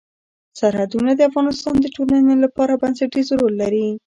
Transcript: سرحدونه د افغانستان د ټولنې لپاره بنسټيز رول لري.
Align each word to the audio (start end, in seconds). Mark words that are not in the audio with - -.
سرحدونه 0.59 1.11
د 1.15 1.21
افغانستان 1.29 1.75
د 1.81 1.85
ټولنې 1.95 2.35
لپاره 2.43 2.79
بنسټيز 2.81 3.27
رول 3.39 3.53
لري. 3.61 3.87